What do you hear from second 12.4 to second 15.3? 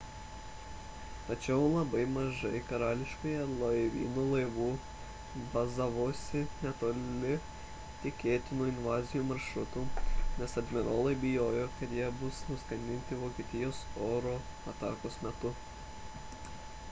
nuskandinti vokietijos oro atakos